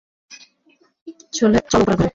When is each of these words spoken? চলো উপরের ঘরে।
চলো 1.33 1.57
উপরের 1.75 1.97
ঘরে। 1.99 2.09